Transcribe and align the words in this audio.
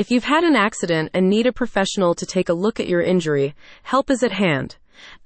If 0.00 0.10
you've 0.10 0.24
had 0.24 0.44
an 0.44 0.56
accident 0.56 1.10
and 1.12 1.28
need 1.28 1.46
a 1.46 1.52
professional 1.52 2.14
to 2.14 2.24
take 2.24 2.48
a 2.48 2.54
look 2.54 2.80
at 2.80 2.88
your 2.88 3.02
injury, 3.02 3.54
help 3.82 4.08
is 4.08 4.22
at 4.22 4.32
hand. 4.32 4.76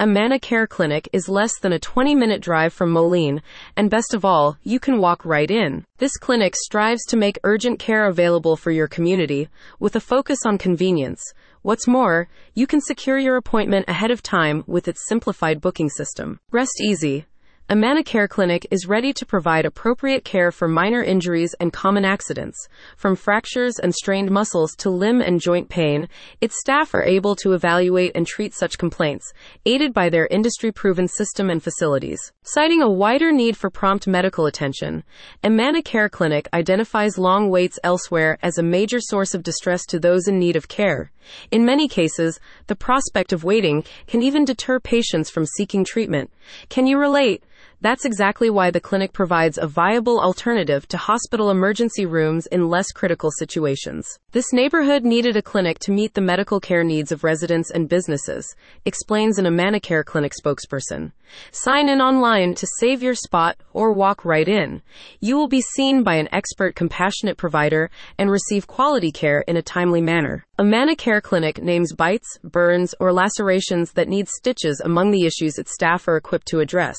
Amana 0.00 0.40
Care 0.40 0.66
Clinic 0.66 1.08
is 1.12 1.28
less 1.28 1.60
than 1.60 1.72
a 1.72 1.78
20 1.78 2.16
minute 2.16 2.42
drive 2.42 2.72
from 2.72 2.90
Moline, 2.90 3.40
and 3.76 3.88
best 3.88 4.14
of 4.14 4.24
all, 4.24 4.58
you 4.64 4.80
can 4.80 4.98
walk 4.98 5.24
right 5.24 5.48
in. 5.48 5.84
This 5.98 6.16
clinic 6.16 6.56
strives 6.56 7.04
to 7.04 7.16
make 7.16 7.38
urgent 7.44 7.78
care 7.78 8.06
available 8.06 8.56
for 8.56 8.72
your 8.72 8.88
community 8.88 9.48
with 9.78 9.94
a 9.94 10.00
focus 10.00 10.40
on 10.44 10.58
convenience. 10.58 11.22
What's 11.62 11.86
more, 11.86 12.26
you 12.54 12.66
can 12.66 12.80
secure 12.80 13.16
your 13.16 13.36
appointment 13.36 13.84
ahead 13.86 14.10
of 14.10 14.24
time 14.24 14.64
with 14.66 14.88
its 14.88 15.06
simplified 15.06 15.60
booking 15.60 15.88
system. 15.88 16.40
Rest 16.50 16.80
easy. 16.82 17.26
Amana 17.70 18.04
Care 18.04 18.28
Clinic 18.28 18.66
is 18.70 18.86
ready 18.86 19.14
to 19.14 19.24
provide 19.24 19.64
appropriate 19.64 20.22
care 20.22 20.52
for 20.52 20.68
minor 20.68 21.02
injuries 21.02 21.54
and 21.58 21.72
common 21.72 22.04
accidents. 22.04 22.68
From 22.98 23.16
fractures 23.16 23.78
and 23.78 23.94
strained 23.94 24.30
muscles 24.30 24.76
to 24.76 24.90
limb 24.90 25.22
and 25.22 25.40
joint 25.40 25.70
pain, 25.70 26.06
its 26.42 26.60
staff 26.60 26.92
are 26.92 27.02
able 27.02 27.34
to 27.36 27.54
evaluate 27.54 28.12
and 28.14 28.26
treat 28.26 28.52
such 28.52 28.76
complaints, 28.76 29.32
aided 29.64 29.94
by 29.94 30.10
their 30.10 30.26
industry 30.26 30.72
proven 30.72 31.08
system 31.08 31.48
and 31.48 31.62
facilities. 31.62 32.20
Citing 32.42 32.82
a 32.82 32.90
wider 32.90 33.32
need 33.32 33.56
for 33.56 33.70
prompt 33.70 34.06
medical 34.06 34.44
attention, 34.44 35.02
Amana 35.42 35.80
Care 35.80 36.10
Clinic 36.10 36.46
identifies 36.52 37.16
long 37.16 37.48
waits 37.48 37.78
elsewhere 37.82 38.36
as 38.42 38.58
a 38.58 38.62
major 38.62 39.00
source 39.00 39.32
of 39.32 39.42
distress 39.42 39.86
to 39.86 39.98
those 39.98 40.28
in 40.28 40.38
need 40.38 40.56
of 40.56 40.68
care. 40.68 41.10
In 41.50 41.64
many 41.64 41.88
cases, 41.88 42.40
the 42.66 42.76
prospect 42.76 43.32
of 43.32 43.44
waiting 43.44 43.84
can 44.06 44.22
even 44.22 44.44
deter 44.44 44.80
patients 44.80 45.30
from 45.30 45.46
seeking 45.46 45.84
treatment. 45.84 46.30
Can 46.68 46.86
you 46.86 46.98
relate? 46.98 47.42
That's 47.80 48.06
exactly 48.06 48.48
why 48.48 48.70
the 48.70 48.80
clinic 48.80 49.12
provides 49.12 49.58
a 49.58 49.66
viable 49.66 50.18
alternative 50.18 50.88
to 50.88 50.96
hospital 50.96 51.50
emergency 51.50 52.06
rooms 52.06 52.46
in 52.46 52.70
less 52.70 52.90
critical 52.92 53.30
situations. 53.30 54.18
This 54.32 54.54
neighborhood 54.54 55.04
needed 55.04 55.36
a 55.36 55.42
clinic 55.42 55.78
to 55.80 55.92
meet 55.92 56.14
the 56.14 56.22
medical 56.22 56.60
care 56.60 56.82
needs 56.82 57.12
of 57.12 57.24
residents 57.24 57.70
and 57.70 57.88
businesses, 57.88 58.54
explains 58.86 59.38
an 59.38 59.44
Amana 59.44 59.80
Care 59.80 60.02
Clinic 60.02 60.32
spokesperson. 60.32 61.12
Sign 61.50 61.88
in 61.88 62.00
online 62.00 62.54
to 62.54 62.66
save 62.78 63.02
your 63.02 63.14
spot 63.14 63.58
or 63.72 63.92
walk 63.92 64.24
right 64.24 64.48
in. 64.48 64.80
You 65.20 65.36
will 65.36 65.48
be 65.48 65.60
seen 65.60 66.02
by 66.02 66.14
an 66.14 66.28
expert 66.32 66.74
compassionate 66.74 67.36
provider 67.36 67.90
and 68.18 68.30
receive 68.30 68.66
quality 68.66 69.12
care 69.12 69.42
in 69.46 69.56
a 69.58 69.62
timely 69.62 70.00
manner. 70.00 70.46
Amana 70.56 70.94
Care 70.94 71.20
Clinic 71.20 71.60
names 71.60 71.92
bites, 71.92 72.38
burns, 72.44 72.94
or 73.00 73.12
lacerations 73.12 73.90
that 73.94 74.06
need 74.06 74.28
stitches 74.28 74.80
among 74.84 75.10
the 75.10 75.26
issues 75.26 75.58
its 75.58 75.74
staff 75.74 76.06
are 76.06 76.16
equipped 76.16 76.46
to 76.46 76.60
address. 76.60 76.96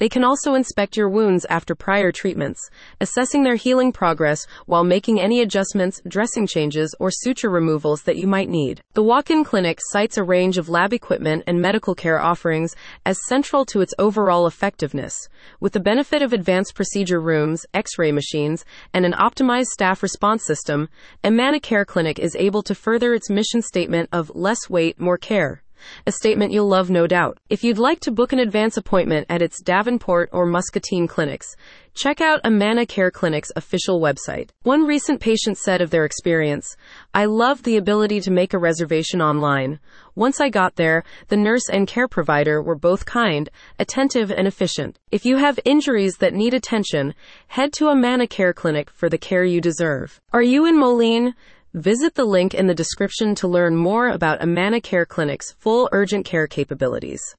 They 0.00 0.08
can 0.08 0.24
also 0.24 0.54
inspect 0.54 0.96
your 0.96 1.10
wounds 1.10 1.44
after 1.50 1.74
prior 1.74 2.10
treatments, 2.10 2.70
assessing 3.02 3.44
their 3.44 3.56
healing 3.56 3.92
progress 3.92 4.46
while 4.64 4.82
making 4.82 5.20
any 5.20 5.42
adjustments, 5.42 6.00
dressing 6.08 6.46
changes, 6.46 6.94
or 6.98 7.10
suture 7.10 7.50
removals 7.50 8.02
that 8.04 8.16
you 8.16 8.26
might 8.26 8.48
need. 8.48 8.80
The 8.94 9.02
walk 9.02 9.30
in 9.30 9.44
clinic 9.44 9.78
cites 9.90 10.16
a 10.16 10.24
range 10.24 10.56
of 10.56 10.70
lab 10.70 10.94
equipment 10.94 11.44
and 11.46 11.60
medical 11.60 11.94
care 11.94 12.18
offerings 12.18 12.74
as 13.04 13.18
central 13.28 13.66
to 13.66 13.82
its 13.82 13.92
overall 13.98 14.46
effectiveness. 14.46 15.28
With 15.60 15.74
the 15.74 15.80
benefit 15.80 16.22
of 16.22 16.32
advanced 16.32 16.74
procedure 16.74 17.20
rooms, 17.20 17.66
x 17.74 17.98
ray 17.98 18.10
machines, 18.10 18.64
and 18.94 19.04
an 19.04 19.12
optimized 19.12 19.66
staff 19.66 20.02
response 20.02 20.46
system, 20.46 20.88
Amana 21.22 21.60
Care 21.60 21.84
Clinic 21.84 22.18
is 22.18 22.34
able 22.36 22.62
to 22.62 22.74
further 22.74 23.12
its 23.12 23.28
mission 23.28 23.60
statement 23.60 24.08
of 24.12 24.32
less 24.34 24.70
wait, 24.70 24.98
more 24.98 25.18
care. 25.18 25.62
A 26.06 26.12
statement 26.12 26.52
you'll 26.52 26.68
love, 26.68 26.90
no 26.90 27.06
doubt. 27.06 27.38
If 27.48 27.64
you'd 27.64 27.78
like 27.78 28.00
to 28.00 28.10
book 28.10 28.32
an 28.32 28.38
advance 28.38 28.76
appointment 28.76 29.26
at 29.28 29.42
its 29.42 29.62
Davenport 29.62 30.30
or 30.32 30.46
Muscatine 30.46 31.06
clinics, 31.06 31.54
check 31.94 32.20
out 32.20 32.40
Amana 32.44 32.86
Care 32.86 33.10
Clinic's 33.10 33.50
official 33.56 34.00
website. 34.00 34.50
One 34.62 34.86
recent 34.86 35.20
patient 35.20 35.58
said 35.58 35.80
of 35.80 35.90
their 35.90 36.04
experience, 36.04 36.76
I 37.12 37.24
loved 37.24 37.64
the 37.64 37.76
ability 37.76 38.20
to 38.22 38.30
make 38.30 38.54
a 38.54 38.58
reservation 38.58 39.20
online. 39.20 39.80
Once 40.14 40.40
I 40.40 40.48
got 40.48 40.76
there, 40.76 41.04
the 41.28 41.36
nurse 41.36 41.68
and 41.70 41.86
care 41.86 42.08
provider 42.08 42.62
were 42.62 42.76
both 42.76 43.06
kind, 43.06 43.48
attentive, 43.78 44.30
and 44.30 44.46
efficient. 44.46 44.98
If 45.10 45.24
you 45.24 45.36
have 45.36 45.58
injuries 45.64 46.16
that 46.18 46.34
need 46.34 46.54
attention, 46.54 47.14
head 47.48 47.72
to 47.74 47.88
Amana 47.88 48.26
Care 48.26 48.52
Clinic 48.52 48.90
for 48.90 49.08
the 49.08 49.18
care 49.18 49.44
you 49.44 49.60
deserve. 49.60 50.20
Are 50.32 50.42
you 50.42 50.66
in 50.66 50.78
Moline? 50.78 51.34
Visit 51.74 52.16
the 52.16 52.24
link 52.24 52.52
in 52.52 52.66
the 52.66 52.74
description 52.74 53.36
to 53.36 53.46
learn 53.46 53.76
more 53.76 54.08
about 54.08 54.42
Amana 54.42 54.80
Care 54.80 55.06
Clinic's 55.06 55.52
full 55.52 55.88
urgent 55.92 56.24
care 56.26 56.48
capabilities. 56.48 57.20